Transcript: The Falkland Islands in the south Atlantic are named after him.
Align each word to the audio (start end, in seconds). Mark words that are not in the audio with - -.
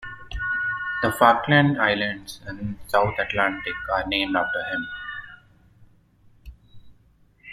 The 1.03 1.11
Falkland 1.11 1.79
Islands 1.79 2.41
in 2.47 2.57
the 2.83 2.89
south 2.89 3.13
Atlantic 3.19 3.75
are 3.93 4.07
named 4.07 4.35
after 4.35 4.63
him. 4.63 4.87